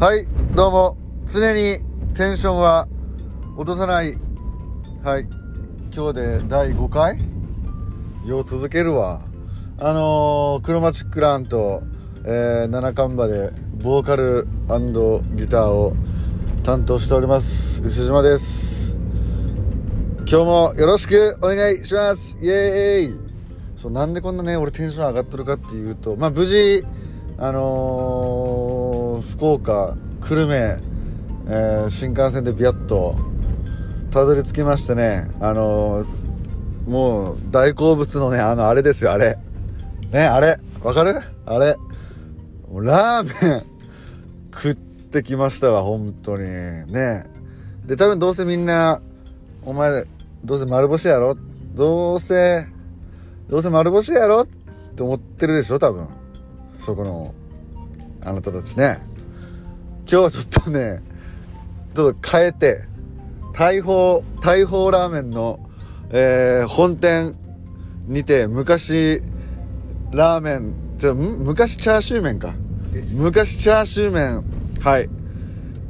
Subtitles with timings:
[0.00, 0.96] はい、どうも。
[1.26, 1.78] 常に
[2.14, 2.86] テンションは
[3.56, 4.14] 落とさない。
[5.02, 5.26] はい。
[5.92, 7.18] 今日で第5回？
[8.24, 9.22] よう続けるわ。
[9.76, 11.82] あのー、クロマチックランと、
[12.24, 13.50] えー、七冠馬で
[13.82, 14.46] ボーカル
[15.34, 15.96] ギターを
[16.62, 17.82] 担当しております。
[17.82, 18.96] 牛島です。
[20.18, 22.38] 今日もよろしくお願いします。
[22.40, 23.18] イエーイ
[23.74, 26.84] そう、なんでこんなね、俺テンション上がってるかっていうと、まあ、無事、
[27.36, 28.57] あのー
[29.20, 30.78] 福岡久留米、
[31.48, 33.16] えー新幹線でビャッと
[34.10, 36.28] たどり着きましてねあのー
[36.88, 39.36] もう大好物のねあのあれですよあれ。
[40.10, 40.56] ねあれ。
[40.82, 41.20] わかる？
[41.44, 41.76] あれ。
[42.72, 43.66] ラーメン。
[44.54, 46.44] 食ってきましたわ本当に。
[46.44, 47.24] ね。
[47.84, 49.02] で多分どうせみんな
[49.66, 50.04] お前
[50.44, 51.34] どうせ丸干しやろ？
[51.74, 52.66] どうせ
[53.50, 54.40] どうせ丸干しやろ？
[54.40, 54.46] っ
[54.96, 56.08] て思ってるでしょ多分。
[56.78, 57.34] そこの。
[58.28, 58.98] あなたたちね。
[60.10, 61.02] 今日はちょっとね
[61.94, 62.84] ちょっと変えて
[63.54, 65.58] 大砲大砲ラーメンの、
[66.10, 67.36] えー本店
[68.06, 69.22] にて昔
[70.12, 72.54] ラーメンじゃん昔チャーシュー麺か。
[73.12, 74.44] 昔チャーシュー麺
[74.80, 75.08] はい。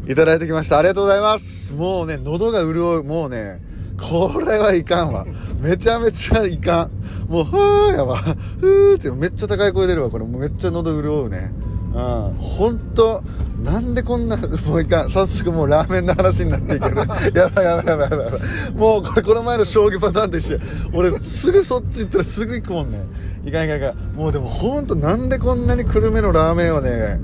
[0.08, 0.78] いただいてきました。
[0.78, 1.72] ありがとうございます。
[1.72, 3.04] もうね喉が潤う。
[3.04, 3.60] もうね
[4.00, 5.26] これはいかんわ。
[5.60, 6.88] めちゃめちゃいか
[7.26, 7.30] ん。
[7.30, 8.16] もうふーやわ。
[8.16, 10.10] ふーってめっちゃ高い声出るわ。
[10.10, 11.52] これもうめっちゃ喉潤うね
[11.94, 12.34] うん。
[12.38, 13.22] 本当
[13.62, 16.96] なんでこんなもういかん早速もうラーメンの話になっていける？
[17.34, 18.30] やばいやばいやばいやばい
[18.76, 20.60] もうこれこの前の将棋パターンと一緒や
[20.92, 23.00] 俺すぐそっち行ったらすぐ行くもんね。
[23.44, 24.16] いかんいかんいかん。
[24.16, 27.18] もうでも本当なんでこんなに久留米のラーメンをね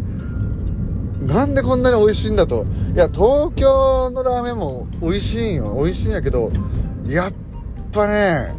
[1.27, 2.67] なんでこんなに美味しいんだと。
[2.95, 5.75] いや東京のラーメンも美味しいんよ。
[5.81, 6.51] 美味しいんやけど
[7.07, 7.33] やっ
[7.93, 8.55] ぱね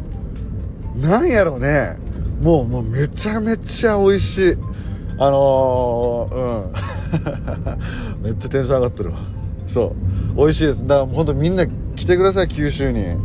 [0.96, 1.96] なんやろうね。
[2.42, 4.56] もうもうめちゃめちゃ美味しい
[5.18, 8.22] あのー、うん。
[8.22, 9.18] めっちゃテンション上がってるわ。
[9.66, 9.94] そ
[10.34, 10.36] う。
[10.36, 10.86] 美味しいです。
[10.86, 13.16] だから本当みんな来てください九州に。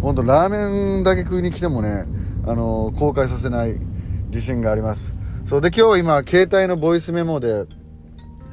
[0.00, 2.06] 本当ラーメンだけ食いに来てもね
[2.46, 3.80] あのー後悔させない
[4.26, 5.14] 自信があります。
[5.46, 5.60] そう。
[5.62, 7.64] で今日今携帯のボイスメモで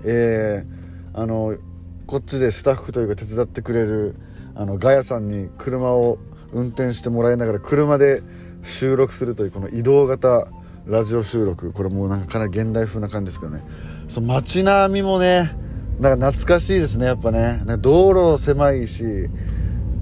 [0.05, 0.81] えー
[1.13, 1.57] あの
[2.07, 4.15] こっちでスタッフというか手伝ってくれる
[4.55, 6.19] あのガヤさんに車を
[6.53, 8.21] 運転してもらいながら車で
[8.63, 10.47] 収録するというこの移動型
[10.85, 13.63] ラジオ収録これもうなんかかなり現代風な感じですけどね。
[14.07, 15.51] そう街並みもね
[15.99, 17.61] なんか懐かしいですねやっぱね。
[17.65, 19.29] ね道路狭いし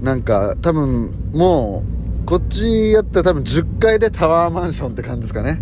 [0.02, 1.84] なんか多分も
[2.24, 5.62] うこっちやったら多分10階でタワーマンションって感じですかね。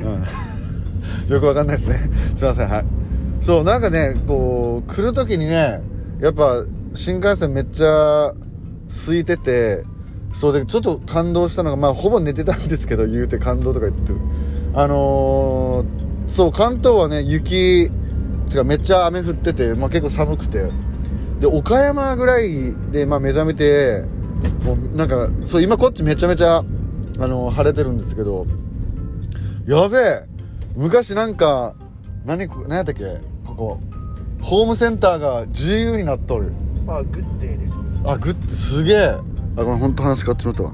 [0.00, 0.24] うん。
[1.34, 2.08] よくわかんないですね。
[2.36, 2.84] すいませんはい。
[3.40, 5.82] そうなんかねこう来る時にね
[6.20, 6.64] やっぱ
[6.94, 8.32] 新幹線めっちゃ
[8.88, 9.82] 空いてて
[10.30, 14.12] そうでちょっと感動したのがまあほぼ寝てたんですけど言うて感動とか言って。
[14.74, 17.90] あのーそう関東はね雪
[18.54, 20.70] 違うめっちゃ雨降ってて、まあ、結構寒くて。
[21.40, 24.04] で岡山ぐらいで、まあ、目覚めて
[24.64, 26.62] もうなんかそう今こっちめちゃめちゃ、あ
[27.26, 28.46] のー晴れてるんですけど
[29.66, 30.22] やべえ
[30.76, 31.74] 昔なんか
[32.24, 33.80] 何こ何やったっけここ
[34.40, 36.52] ホームセンターが自由になっとる。
[36.86, 37.74] まあグッデーです。
[38.04, 39.06] あグッてすげえ。
[39.56, 40.72] あごめん本当話変わってしまったわ。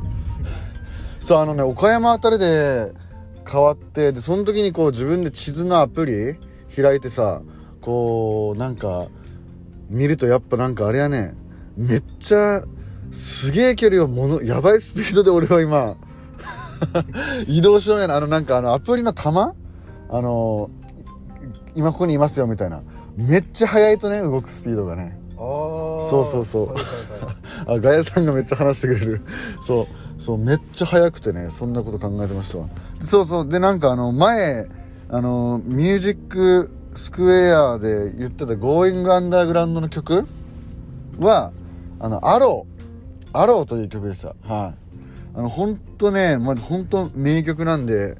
[1.21, 2.93] そうあのね岡山あたりで
[3.51, 6.37] 変わってでその時にこう自分で地図のアプリ
[6.75, 7.43] 開いてさ
[7.81, 9.09] こうなんか
[9.89, 11.35] 見るとやっぱなんかあれやね
[11.77, 12.63] めっちゃ
[13.11, 15.97] すげえ距離をものやばいスピードで俺は今
[17.47, 18.17] 移動しようやな。
[18.17, 19.55] あのなんかあのアプリの玉
[20.09, 20.71] あの
[21.75, 22.83] 今ここにいますよみたいな。
[23.17, 25.19] めっちゃ速いとね動くスピードがね。
[25.37, 25.45] ああ
[26.09, 26.69] そうそうそう。
[26.69, 26.85] はいはい
[27.25, 27.79] はい。
[27.79, 29.21] あガヤさんがめっちゃ話してくれる。
[29.67, 29.87] そう
[30.19, 32.69] そうめっちゃ速くてねそんなこと考えてましたわ。
[33.01, 34.67] そうそうでなんかあの前
[35.09, 40.27] あのミュージックスクエアで言ってた「Going Underground」の曲
[41.19, 41.53] は
[42.01, 44.35] あの「アロー」「アロー」という曲でした。
[44.53, 44.75] はい。
[45.35, 48.19] あの本当ねまあ本当名曲なんで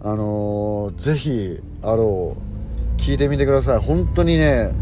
[0.00, 2.52] あのーぜひ「アロー」
[3.04, 3.78] 聴いてみてください。
[3.78, 4.72] 本当にね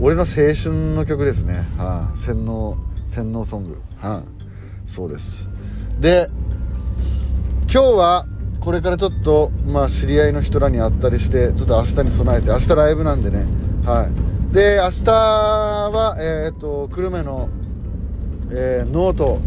[0.00, 1.66] 俺の青春の曲ですね。
[1.76, 3.80] はい、洗脳洗脳ソング。
[3.98, 4.22] は
[4.86, 5.48] い、そうです。
[6.00, 6.30] で
[7.70, 8.26] 今日は
[8.60, 13.46] これからちょっとまあ知り合いの人らに会ったりしてちょっと明日に備えて明日ライブなんでね。
[13.84, 14.54] はい。
[14.54, 17.48] で明日はえっ、と久留米の、
[18.50, 19.40] えーノート。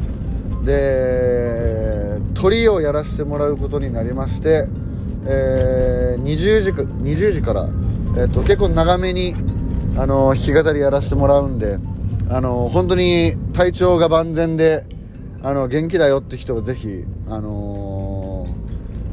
[0.64, 4.68] で鳥をやらせてもらうことになりまして、
[5.26, 7.70] えー20時か20時から、
[8.16, 9.36] えー、と結構長めに
[9.98, 11.80] あの弾き語りやらせてもらうんで
[12.30, 14.86] あの本当に体調が万全で
[15.44, 18.48] あの元気だよって人はぜひあの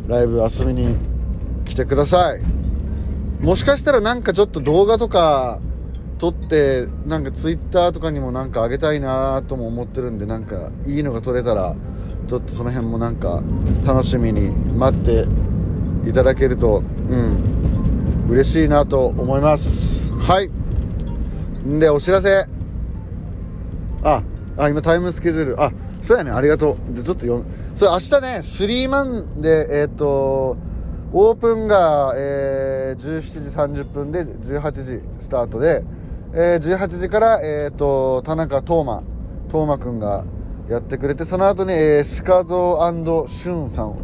[0.06, 0.96] ライブ遊びに
[1.64, 2.42] 来てください。
[3.40, 5.60] もしかしたらなんかちょっと動画とか
[6.18, 11.76] 撮ってなんかツイッターとかにもなんかあげたいなとも思ってるんでなんかいいのが撮れたら
[12.26, 13.42] ちょっとその辺もなんか
[13.86, 15.26] 楽しみに待って
[16.08, 20.12] いただけるとうん嬉しいなと思います。
[20.14, 20.48] はい。
[21.66, 22.44] んでお知らせ。
[24.02, 24.22] あ
[24.58, 25.62] あ今タイムスケジュール。
[25.62, 25.72] あ
[26.02, 26.94] そうやねありがとう。
[26.94, 30.56] でちょっとよそれ明日ねスリーマンでえっ、と
[31.12, 35.82] オープンが、えー、17時30分で18時スタートで、
[36.34, 39.02] えー、18時から、えーと、田中斗真
[39.46, 40.24] 斗真君が
[40.68, 43.96] やってくれてその後に、えー、鹿蔵俊さん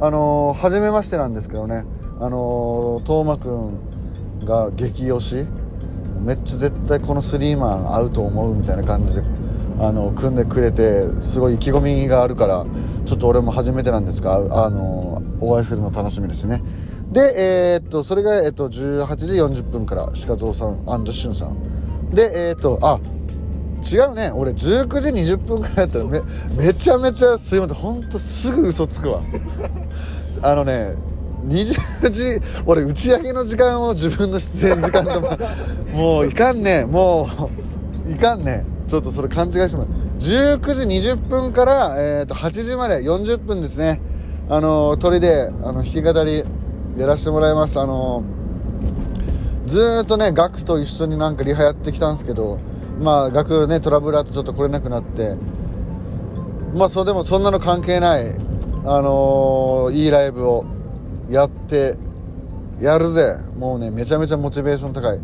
[0.00, 1.84] あのー、初めましてなんですけどね
[2.20, 5.64] あのー、斗真君が激推し。
[6.24, 9.22] めっちゃ絶対このスリーマン合うと思うみたいな感じで
[9.78, 12.64] あの組んでくれてすごい意気込みがあるから
[13.04, 16.62] ちょっと俺も初めてなんですがあのお会いするの楽しみですね。
[17.10, 17.20] で
[17.74, 22.10] えー、っとそれが、えー、っと18時40分から鹿蔵さんしゅんさん。
[22.10, 23.00] でえー、っとあ
[23.84, 24.30] 違うね。
[24.34, 25.98] 俺19時20分からやった。
[25.98, 26.20] らめ
[26.56, 27.76] めちゃめちゃすいません。
[27.76, 29.20] ほんとすぐ嘘つくわ。
[30.42, 30.94] あのね
[31.46, 35.38] 20時俺打ち上げの時間を自分の出演時間と
[35.94, 36.86] もういかんね。
[36.86, 37.50] も
[38.06, 39.84] ういかんねちょっとそれ勘違いしてま
[40.18, 44.00] す19時20分から、えー、と8時まで40分ですね。
[44.48, 46.44] あの鳥であの弾き語り
[46.98, 47.80] やらせてもらいます。
[47.80, 48.22] あの
[49.66, 52.58] ずっとねガクと一緒になんかリハやってきたんですけど
[53.00, 55.36] まあガクねトラブルあってちょっと来れなくなって。
[56.74, 58.34] まあそれでもそんなの関係ない。
[58.86, 60.66] あのー、いいライブを
[61.30, 61.96] やって
[62.80, 63.36] やるぜ。
[63.56, 65.20] もうねめちゃめちゃモチベーション高い。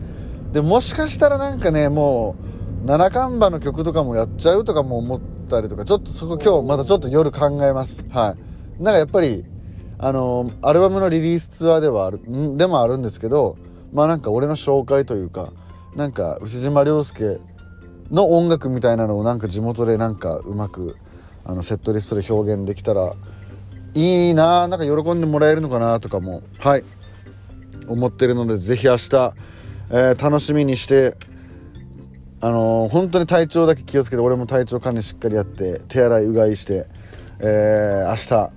[0.52, 8.08] でもしかしたらなんかねもう七看板の曲とかもやっちゃうとかも思ったりとかちょっとそこ今日またちょっと夜考えます。
[8.10, 8.36] は
[8.78, 8.82] い。
[8.82, 9.44] なんかやっぱり
[9.98, 12.20] あのアルバムのリリースツアーではある
[12.56, 13.58] でもあるんですけど
[13.92, 15.52] まあなんか俺の紹介というか
[15.94, 17.38] なんか牛島亮介
[18.10, 20.96] の音楽みたいなのをなんか地元でなんかうまく
[21.44, 23.12] あのセットリストで表現できたら
[23.92, 26.84] いいななんか喜んでもらえるのかなとかもはい。
[27.88, 29.34] 思ってるのでぜひ明日、
[29.90, 31.14] えー、楽しみにして
[32.42, 36.87] あのー、本当に体調だけ気をつけて俺も体調管理しっかりやって手洗いうがいして、
[37.38, 38.52] えー、明日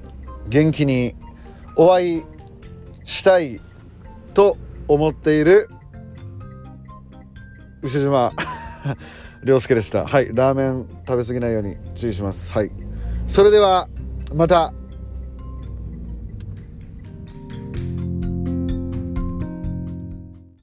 [0.47, 1.15] 元気に
[1.75, 2.23] お会い
[3.03, 3.59] したい
[4.33, 4.57] と
[4.87, 5.69] 思っている
[7.81, 8.31] 牛島
[9.43, 10.05] 亮介でした。
[10.05, 12.53] はいラーメン食べ過ぎないように注意します。
[12.53, 12.71] はい。
[13.27, 13.89] それでは
[14.33, 14.73] また。